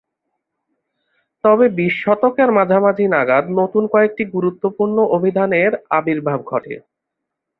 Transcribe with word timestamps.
তবে 1.43 1.65
বিশ 1.77 1.93
শতকের 2.03 2.49
মাঝামাঝি 2.51 3.05
নাগাদ 3.07 3.45
নতুন 3.59 3.83
কয়েকটি 3.93 4.23
গুরুত্বপূর্ণ 4.35 4.97
অভিধানের 5.17 5.71
আবির্ভাব 5.97 6.39
ঘটে। 6.45 6.73